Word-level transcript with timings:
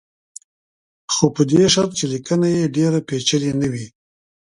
خو 1.13 1.25
په 1.35 1.41
دې 1.51 1.63
شرط 1.73 1.91
چې 1.99 2.05
لیکنه 2.13 2.47
یې 2.55 2.63
ډېره 2.77 2.99
پېچلې 3.07 3.51
نه 3.61 3.67
وي. 3.73 3.87